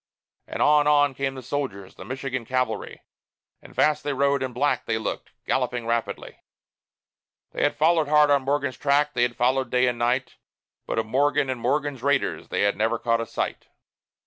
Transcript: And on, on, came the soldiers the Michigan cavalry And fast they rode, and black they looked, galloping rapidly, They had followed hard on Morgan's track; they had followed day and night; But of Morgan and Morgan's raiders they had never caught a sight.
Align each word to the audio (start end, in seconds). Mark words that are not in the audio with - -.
And 0.47 0.63
on, 0.63 0.87
on, 0.87 1.13
came 1.13 1.35
the 1.35 1.43
soldiers 1.43 1.93
the 1.93 2.03
Michigan 2.05 2.43
cavalry 2.43 3.03
And 3.61 3.75
fast 3.75 4.03
they 4.03 4.13
rode, 4.13 4.41
and 4.41 4.51
black 4.51 4.85
they 4.87 4.97
looked, 4.97 5.29
galloping 5.45 5.85
rapidly, 5.85 6.39
They 7.51 7.61
had 7.61 7.75
followed 7.77 8.07
hard 8.07 8.31
on 8.31 8.41
Morgan's 8.41 8.77
track; 8.77 9.13
they 9.13 9.21
had 9.21 9.35
followed 9.35 9.69
day 9.69 9.85
and 9.85 9.99
night; 9.99 10.37
But 10.87 10.97
of 10.97 11.05
Morgan 11.05 11.51
and 11.51 11.61
Morgan's 11.61 12.01
raiders 12.01 12.47
they 12.47 12.61
had 12.61 12.75
never 12.75 12.97
caught 12.97 13.21
a 13.21 13.27
sight. 13.27 13.67